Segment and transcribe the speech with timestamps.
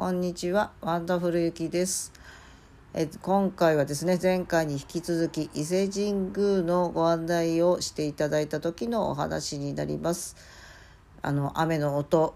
[0.00, 2.10] こんにちはワンダフルゆきです。
[2.94, 10.36] え今回はですね前回に引き続き伊勢神宮のご案内をしていただいた時のお話になります。
[11.20, 12.34] あの雨の音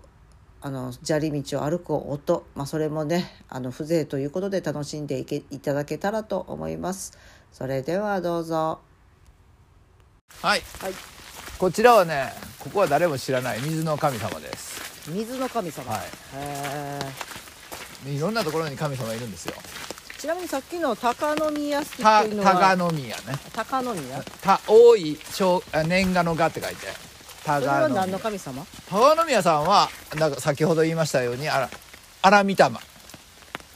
[0.61, 7.17] あの砂利道を歩く音、まあ、それもねあの風情ということで楽しんでいけいただけたらと思います。
[7.51, 8.81] それではどうぞ。
[10.43, 10.93] はい、はい。
[11.59, 15.11] こちらはねここは誰も知らない水の神様です。
[15.11, 16.03] 水の神様、は
[16.35, 17.44] へー
[18.07, 19.55] いいろんなところに神様いるんですよ。
[20.19, 23.23] ちなみにさっきの鷹宮ってたいうのは高宮ね。
[23.53, 24.25] 鷹宮？
[24.41, 26.87] た多い小あ年賀の賀って書いて。
[27.45, 28.67] それは高何の宮神様？
[28.89, 31.71] 高宮さんはなんか先ほど言いましたようにあら
[32.23, 32.57] 荒御霊。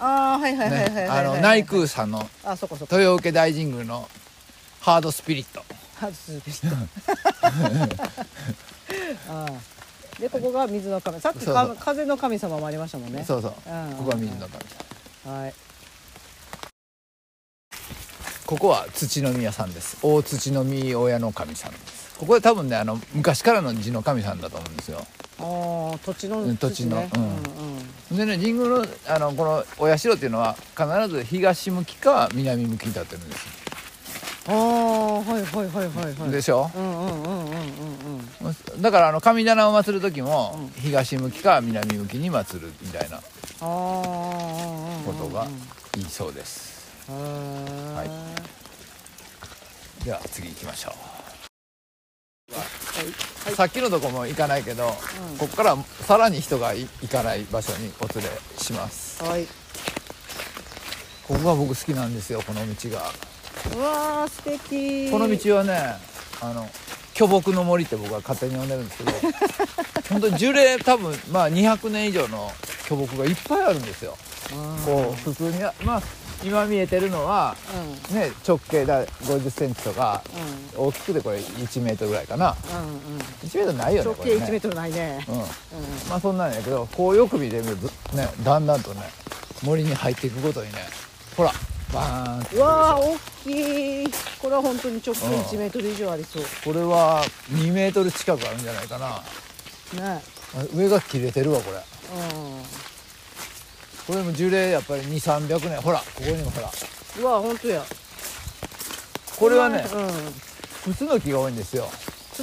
[0.00, 4.08] ああはいはいはいはいはい、ねはいあの内空さんのあそこそこ豊受大神宮の
[4.80, 5.62] ハードスピリット。
[6.00, 6.68] 外すでした
[9.28, 9.48] ああ
[10.20, 13.24] でここが水の神さっきか風の神様もありましたもんね。
[13.24, 13.52] そうそう。
[13.52, 13.96] うん。
[13.96, 14.64] ここは水の神
[15.24, 15.32] 様。
[15.32, 15.54] はい。
[18.46, 19.98] ここは土の宮さんです。
[20.02, 22.18] 大土の宮親の神さんです。
[22.18, 24.98] ここで多分ねあの昔からの地の神さんだと思うんですよ。
[25.40, 26.96] ああ土地のうん土地の。
[26.96, 27.10] ね。
[27.14, 27.22] うん。
[27.22, 27.30] うん
[28.10, 28.16] うん。
[28.16, 33.46] でね神宮のあのこのお社っていうのは必ず東向きか南向きに立ってるんです
[34.48, 36.30] ああはいはいはいはいはい。
[36.30, 36.70] でしょ？
[36.74, 37.87] うんうんうんうんうんうん
[38.80, 40.82] だからあの神棚を祀る時もうん。
[40.82, 43.18] 東向きか南向きに祀るみたいな
[43.60, 45.46] ことが
[45.96, 46.88] いいそうです。
[47.10, 48.04] は
[50.02, 50.04] い。
[50.04, 50.94] では次行きましょは
[53.48, 53.52] い。
[53.52, 55.38] うさっきのとこも行かないけどうん。
[55.38, 59.24] ここからさらに人がい行かない場所にお連れします。
[59.24, 59.46] はい、
[61.26, 63.12] ここが僕好きなんですよこの道が。
[63.76, 65.10] うわー素敵。
[65.10, 65.96] この道はね
[66.40, 66.68] あの
[67.18, 69.10] 巨木の森って僕は勝手に呼んでるんですけど
[70.08, 72.52] 本当に樹齢多分まあ200年以上の
[72.88, 74.16] 巨木がいっぱいあるんですよ。
[74.86, 76.02] こう普通にまあ
[76.44, 77.56] 今見えてるのは
[78.10, 78.16] うん。
[78.16, 80.22] ね直径だ5 0センチとか
[80.76, 80.86] うん。
[80.86, 82.54] 大きくてこれ1メートルぐらいかな。
[82.70, 83.18] うんうん。
[83.44, 84.46] 1メートルないよね直径これね。
[84.46, 85.26] 1メートルないね。
[85.28, 85.40] うん。
[85.40, 85.44] う
[86.08, 89.02] まあそんなんやけどこうよく見てみるとねだんだんとね
[89.62, 90.88] 森に入っていくごとにね
[91.36, 91.52] ほら
[91.92, 92.54] バーンって。
[92.54, 94.12] んうわー大きい。
[94.40, 96.42] これは本当に直径うん1メートル以上ありそう。
[96.64, 99.08] これは2メートル近くあるんじゃないかな。
[100.02, 100.22] ね。
[100.56, 101.76] あ上が切れてるわこれ。
[101.76, 101.82] うん。
[104.06, 105.80] これも樹齢やっぱり2300年。
[105.80, 106.70] ほらここにもほら。
[107.20, 107.84] うわ本当や。
[109.38, 110.92] これはねうん。
[110.92, 111.88] クスの木が多いんですよ。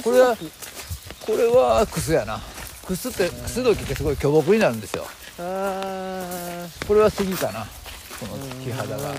[0.02, 2.40] これはこれはクスやな。
[2.86, 5.06] クスってクスの木ってすごい巨木になるんですよ。
[5.36, 5.42] こ
[6.94, 7.66] れは杉かな。
[8.20, 9.12] この木肌が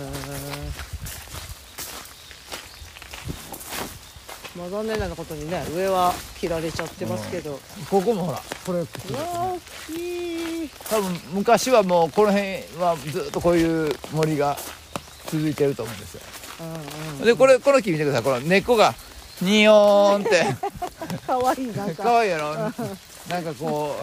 [4.58, 7.60] まあ残念なことにね上は切られちゃってますけど、
[7.90, 10.70] ここもほらこれ大きい。
[10.90, 14.58] 多分昔はもうこの辺はずっとこういう森が
[15.28, 16.22] 続いてると思うんですよ。
[16.62, 16.64] う
[17.18, 17.26] んうん。
[17.26, 18.24] でこれこの木見てください。
[18.24, 18.96] この根っこが
[19.42, 20.46] ニヨーンって。
[21.28, 22.04] かわいいなんか。
[22.04, 22.56] かわいいやろ。
[22.56, 23.96] なんかこ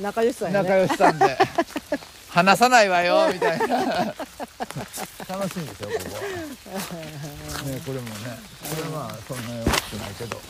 [0.00, 0.68] 仲良しさうんやね。
[0.68, 1.36] 仲良しさんで
[2.34, 3.66] 離さないわよ みたいな。
[5.28, 6.20] 楽しいんですよここは。
[7.70, 10.40] ねこれもねこれまあそんなに大きくないけど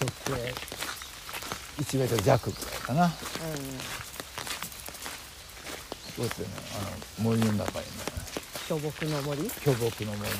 [0.00, 0.54] 直径
[1.82, 3.08] 1メートル弱ぐらいかな。
[3.08, 3.14] こ
[6.18, 6.48] うやってね
[6.78, 7.92] あの森の中にね。
[8.68, 9.50] 巨木の森？
[9.64, 10.30] 巨木の森。
[10.30, 10.36] の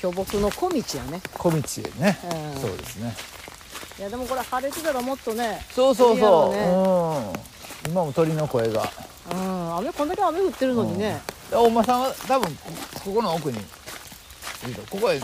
[0.00, 1.20] 巨木の小道やね。
[1.34, 1.60] 小道へ
[2.02, 2.60] ね、うん。
[2.62, 3.14] そうですね。
[3.98, 7.53] いやでもこれ晴れてたらもっとねそうそうそう、うん
[7.86, 8.90] 今も鳥の声が。
[9.32, 12.60] うん雨こんだけ雨降ってるのにね、で大間さんは多分こ
[13.04, 13.60] ここの奥にい
[14.68, 14.96] ると。
[14.96, 15.20] ここへ。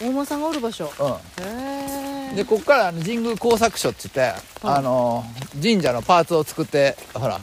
[0.00, 0.90] 大間さんがおる場所。
[1.00, 1.06] うん。
[1.06, 1.54] へう
[2.30, 2.36] んえ。
[2.36, 4.20] でここからあの神宮工作所って言って、
[4.66, 5.24] はいあの
[5.62, 7.40] 神社のパーツを作ってほら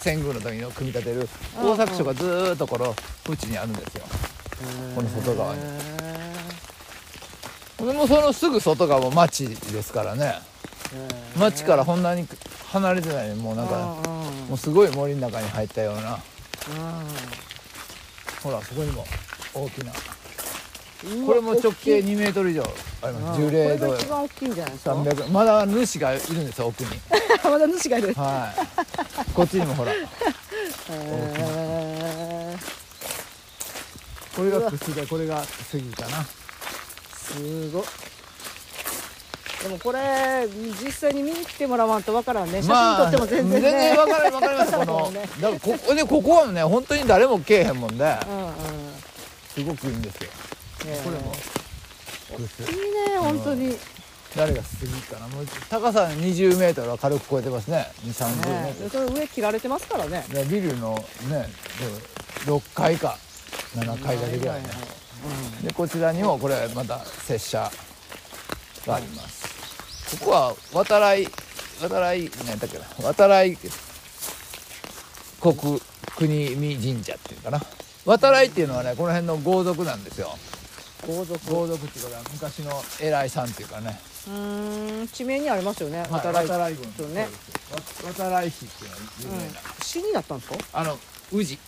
[0.00, 1.28] 遷宮の時の組み立てる
[1.60, 2.94] 工作所がずーっとこの
[3.26, 4.04] 淵にあるんですよ。
[4.94, 5.60] この外側に。
[7.78, 10.34] でもそのすぐ外側も町ですからね。
[11.36, 12.26] 町からこんなに
[12.72, 13.74] 離れてないもうなんか
[14.48, 16.18] もうすごい森の中に入ったような。
[18.42, 19.04] ほらそこにも
[19.54, 19.92] 大きな。
[21.26, 22.62] これも直径2メートル以上
[23.02, 23.40] あります。
[23.40, 26.90] 樹んじゃないですか？300まだ主がいるんですよ奥に。
[27.44, 28.14] まだ主がいる。
[28.14, 29.32] はい。
[29.34, 29.92] こっちにもほら。
[29.92, 32.58] へー。
[34.36, 36.24] これがクスでこれが杉かな。
[37.14, 37.84] すごい
[39.62, 40.46] でもこれ
[40.82, 42.62] 実際に見に来てもらわんとわからんね。
[42.62, 44.72] 写真撮っても全然ね、全然わかるわかります。
[44.78, 45.20] このね。
[45.40, 48.04] だからここでここはね本当に誰も来えへんもんで。
[48.04, 48.52] うんうん
[49.54, 50.30] すごくいいんですよ。
[50.86, 51.34] ねこれも。
[52.40, 53.78] いいね本当に。
[54.34, 55.28] 誰が過ぎかな。
[55.28, 57.86] もう高さ20メートルは軽く超えてますね。
[58.06, 60.24] 2 3 0メねートそれ上切られてますからね。
[60.48, 60.94] ビルの
[61.28, 61.50] ね
[62.46, 63.18] 6階か
[63.76, 64.70] 7階建てぐらいね。
[65.62, 67.70] でこちらにもこれまた拙者
[68.86, 69.41] があります
[70.20, 71.26] ここは渡来
[71.80, 72.84] 渡来何だっけな？
[73.02, 73.56] 渡来
[75.40, 75.80] 国
[76.16, 77.60] 国見神社っていうかな？
[78.04, 80.36] 渡来っていうのはねこの辺の豪族なんですよ。
[81.06, 81.50] 豪族。
[81.50, 82.70] 豪族っていうことは昔の
[83.00, 83.98] 偉いさんっていうかね。
[84.28, 86.04] うーん地名にありますよね。
[86.10, 87.26] 渡渡来来郡そうね。
[88.04, 90.56] 渡来市っていうのは有名な、市になったんですか？
[90.72, 90.98] あの
[91.32, 91.58] 宇治。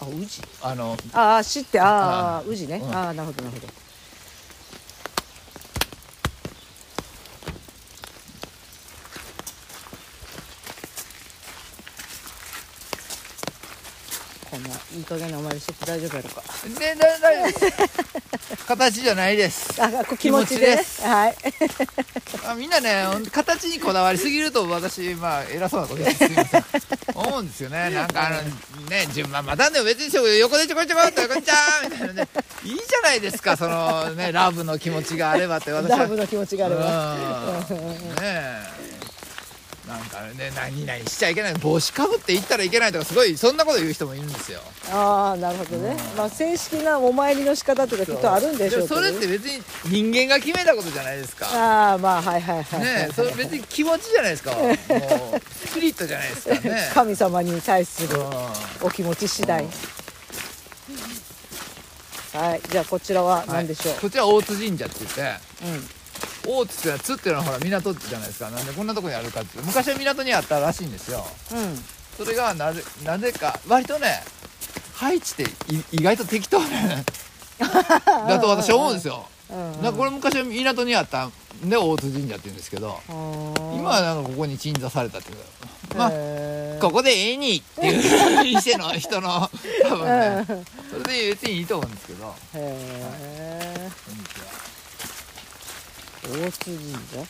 [0.00, 0.42] あ宇治。
[0.62, 2.80] あのああ市ってあああ宇治ね。
[2.82, 2.94] うん。
[2.94, 3.72] ああなるほどなるほど
[14.50, 16.42] こんないい加減なお参りしてて大丈夫やろか。
[16.78, 17.70] でだ大丈夫で
[18.56, 18.66] す。
[18.66, 19.80] 形じゃないです。
[19.80, 20.74] あこ気持ちで。
[20.76, 21.36] ねはい。
[22.44, 26.34] あみんなね形にこだわりすぎると私まあ偉そうなこと言ってす
[27.14, 27.90] 思うんですよね。
[27.90, 28.42] なんかあの
[28.88, 32.28] ね順番またんでも別に横でちょこちょこっとこんにちはみたいなね。
[32.64, 35.98] いいじゃないですかそのねラブの気持ちがあればって私は。
[35.98, 37.66] ラブの気持ちがあれば。
[37.70, 38.14] うん。
[38.16, 38.79] ねえ
[39.90, 44.60] なんかね何々しちゃいけない帽子かぶって行ったらいけないとかすごいそんなこと言う人もいるんですよ。
[44.92, 45.96] ああなるほどね。
[46.16, 48.94] まあ正式なお参りの仕方とかきっとあるんでしょうけど。
[48.94, 51.46] もそれって別に人間が決めたことじゃないですか。
[51.46, 54.52] ああまあはいはいはい、ねえそれ別に気持ちじゃないですか。
[54.54, 54.76] もう
[55.68, 56.54] スピリットじゃないですか。
[56.54, 58.26] ね神様に対するうん。
[58.82, 59.66] お気持ち次第、
[62.32, 64.00] はいじゃあこちらは何でしょう、はい。
[64.02, 65.20] こちら大津神社って言って。
[65.64, 65.99] うん
[66.46, 68.50] 大津っていうのは津っていうのはほら港じゃないですか。
[68.50, 69.62] なんでこんなとこにあるかっていう。
[69.62, 71.24] と昔は港にあったらしいんですよ。
[71.52, 71.78] うん。
[72.16, 74.22] それがなぜなぜか割とね
[74.94, 75.42] 配置って
[75.72, 77.04] い意外と適当ね
[77.58, 79.26] だと私は思うんですよ。
[79.50, 79.72] うん。
[79.76, 81.32] だからこれ昔は港にあったん
[81.64, 85.36] で大津神社って言うんですけど今今はなんかここに鎮座されたっていう。
[85.38, 86.10] かまああ
[86.80, 89.50] ここでええにっていう店の人の
[89.82, 90.46] 多分ね
[90.90, 94.46] それで別にいいと思うんですけどへえこんにちは
[96.30, 97.26] 大津神社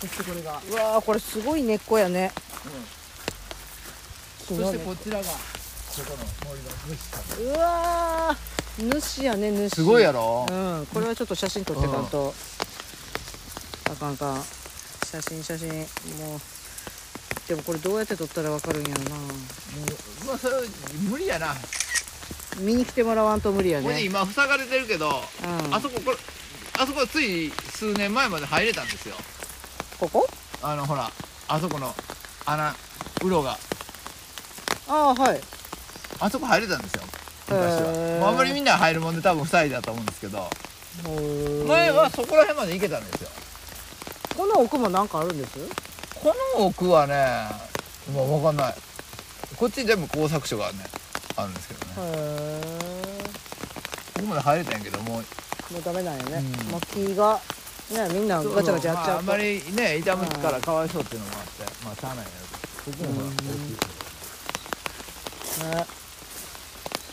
[0.00, 2.32] そしてこれがうわーこれすごい根っこやね。
[4.48, 5.24] そ木の根してこちらが
[7.38, 9.74] うわー主やね主。
[9.76, 10.46] すごいやろ？
[10.50, 12.06] うんこれはちょっと写真撮ってかん。
[12.08, 12.32] と、
[13.90, 14.42] あかんあかん。
[15.04, 15.68] 写真写真。
[15.68, 16.40] もう
[17.46, 19.10] でもこれどうやって撮ったらわかるんやろな。
[19.10, 19.28] もう
[20.26, 20.62] まあそれは
[21.10, 21.54] 無理やな。
[22.58, 25.74] 見に来てもらわんと無理やこれ今塞がれてるけど、うん。
[25.74, 26.16] あそここれ
[26.78, 29.14] あそこつい数年前まで入れたんですよ。
[30.00, 30.26] ここ？
[30.62, 31.10] あのほら
[31.48, 31.94] あそこの
[32.46, 32.74] 穴
[33.22, 33.58] うろが。
[34.88, 35.40] ああはい
[36.24, 37.02] あそこ入れたんですよ。
[37.48, 37.90] 昔は。
[38.20, 40.48] もうあんまりみんな入るもんで多分2人だと思うんですけど。
[41.66, 43.30] 前前はそこら辺まで行けたんですよ。
[44.36, 45.58] この奥もなんかあるんです？
[46.14, 47.48] この奥はね
[48.12, 48.74] もう分かんない。
[49.56, 50.78] こっち全部工作所がね
[51.36, 51.94] あるんですけどね。
[54.14, 55.24] ここまで入れたんやけどもう。
[55.72, 56.70] もうダメなんやね、うん。
[56.70, 57.40] まあ、木が
[57.90, 61.64] ねみんなガチャガチャやっちゃうと、まあ、あんまりね痛むからかわいそうっていうのもあって。
[61.84, 62.28] まあしゃあないん。
[62.28, 62.32] や
[62.84, 63.48] けどここも大きい
[65.70, 66.01] ね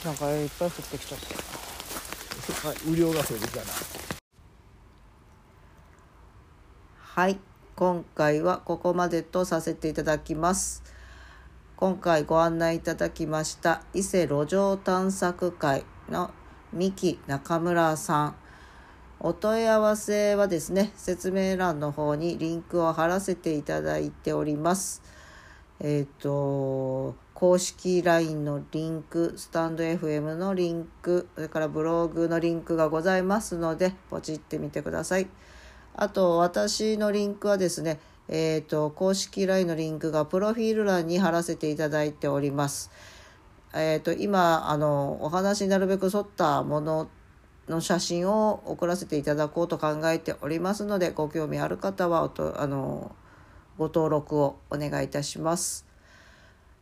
[0.06, 2.78] なんかいっぱい降ってきちゃったはい。
[2.88, 3.66] 雨量が増えてきたな
[6.98, 7.38] はい。
[7.76, 10.84] 今回はここまでとさせていただきます。
[11.76, 16.32] 今回ご案内いただきました伊勢路上探索会の
[16.72, 18.36] 三木中村さん。
[19.20, 25.02] お問い合わせはですね説明欄の方にリンクを貼らせていただいております。
[25.82, 35.28] えっ、と公式 LINE のリンクスタンド FM のリンクそれからブログのリンクがございますのでポチってみてください。
[35.96, 42.92] あと私のリンクはですねえっ、と公式 LINE のリンクがプロフィール欄に貼らせていただいております。
[43.74, 47.10] えー、と今あのお話になるべく沿ったもの
[47.68, 53.16] の写真を送らせていただこうと考えておりますのでご興味ある方はおとあの
[53.80, 55.86] ご登録をお願いいたします。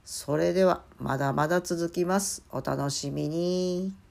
[0.04, 2.44] それではまだまだ続きます。
[2.52, 4.07] お楽しみに。